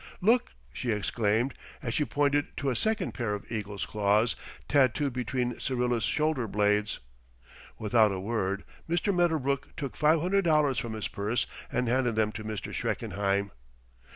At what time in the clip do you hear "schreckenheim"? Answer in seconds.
12.73-13.51